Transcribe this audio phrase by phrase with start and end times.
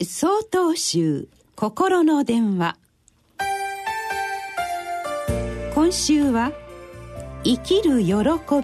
[0.00, 1.26] 総統集
[1.56, 2.76] 心の電話。
[5.74, 6.52] 今週は
[7.42, 8.14] 「生きる喜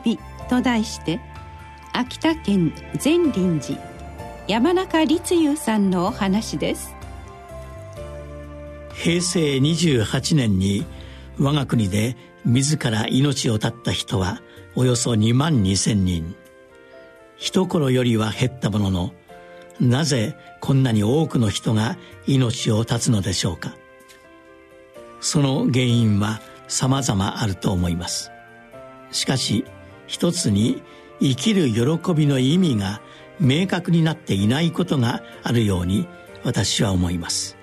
[0.04, 0.16] び」
[0.48, 1.18] と題して
[1.92, 3.84] 秋田県善林寺
[4.46, 6.94] 山中立雄さんのお話です。
[8.92, 10.86] 平成28年に
[11.40, 14.40] 我が国で自ら命を絶った人は
[14.76, 16.36] およそ2万2千人。
[17.38, 19.12] 一頃よりは減ったものの
[19.80, 23.76] なぜこんなに多くの人が命を絶つのでしょうか？
[25.20, 28.30] その原因は様々あると思います。
[29.10, 29.64] しかし
[30.06, 30.82] 一つに
[31.20, 33.00] 生きる喜びの意味が
[33.40, 36.06] 明確になっていないことがあるように
[36.44, 37.56] 私は思います。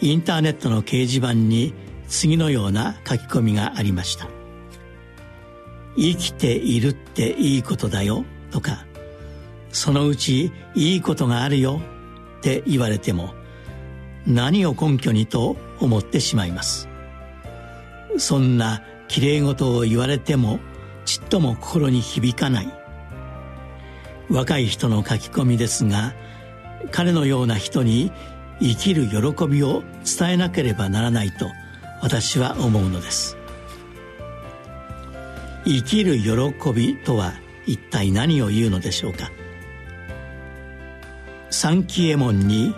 [0.00, 1.74] インターネットの掲示板に
[2.08, 4.28] 次のような書き込みがありました。
[5.96, 8.86] 生きているっていいことだよとか
[9.76, 11.82] そのうちいいことがあるよ
[12.38, 13.34] って言われても
[14.26, 16.88] 何を根拠にと思ってしまいます。
[18.16, 20.60] そんなきれい事を言われても
[21.04, 22.72] ちっとも心に響かない。
[24.30, 26.14] 若い人の書き込みですが
[26.90, 28.10] 彼のような人に
[28.60, 29.82] 生きる喜びを
[30.18, 31.50] 伝えなければならないと
[32.00, 33.36] 私は思うのです。
[35.66, 37.34] 生きる喜びとは
[37.66, 39.30] 一体何を言うのでしょうか。
[41.56, 42.74] 三期右衛門に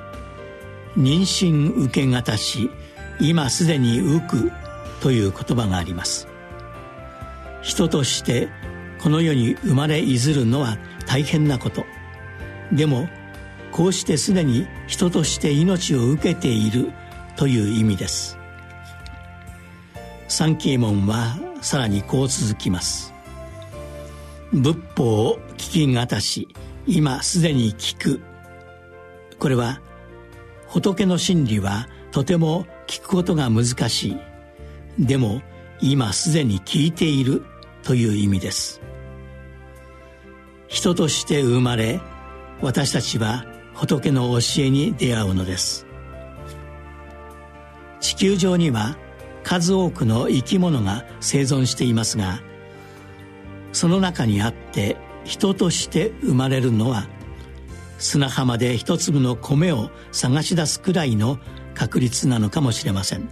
[0.97, 2.71] 妊娠受けがたし
[3.21, 4.53] 今すでに浮く
[5.01, 6.29] という言葉があります。
[7.61, 8.49] 人として
[9.03, 11.85] この世に生まれいずるのは大変なこと。
[12.73, 13.09] でも
[13.73, 16.93] こうしてすでに人として命を受けている
[17.35, 18.39] という意味です。
[20.29, 23.13] 三期右衛門はさらにこう続きます。
[24.53, 26.47] 仏法を聞きがたし
[26.87, 28.28] 今すでに聞く。
[29.39, 29.81] これは
[30.67, 34.09] 仏の真理はとても聞くことが難し
[34.99, 35.07] い。
[35.07, 35.43] でも
[35.81, 37.45] 今すでに聞いている
[37.83, 38.81] という意味です。
[40.67, 42.01] 人として生まれ
[42.61, 45.87] 私たちは仏の教えに出会うのです。
[48.01, 48.97] 地球上には
[49.43, 52.41] 数多くの生き物が生存していますが
[53.73, 57.07] その中にあって人として生まれるのは
[57.99, 61.39] 砂浜で一粒の米を探し出すくらいの
[61.75, 63.29] 確率なのかもしれません。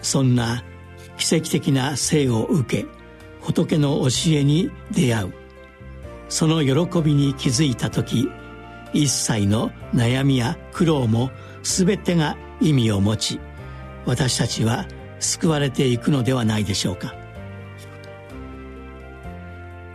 [0.00, 0.64] そんな
[1.16, 2.88] 奇跡的な生を受け
[3.40, 5.34] 仏の教えに出会う。
[6.28, 8.30] その喜びに気づいた時
[8.94, 11.30] 一切の悩みや苦労も
[11.62, 13.40] 全てが意味を持ち
[14.06, 14.86] 私たちは
[15.20, 17.14] 救われていくのではないでしょうか。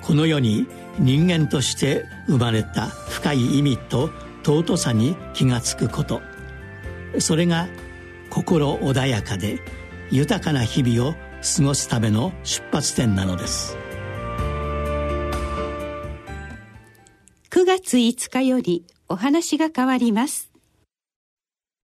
[0.01, 0.67] この世に
[0.99, 4.09] 人間として生まれた深い意味と
[4.43, 6.21] 尊さに気が付くこと。
[7.19, 7.67] それが
[8.29, 9.59] 心穏やかで
[10.11, 13.77] 豊かな日々を過ごすための出発点なのです。
[17.49, 20.51] 9月5日よりお話が変わります。